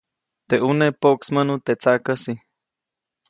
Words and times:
Teʼ 0.47 0.61
ʼuneʼ 0.67 0.93
poʼksmäʼnu 1.01 1.53
teʼ 1.65 1.77
tsaʼkäsi. 1.81 2.33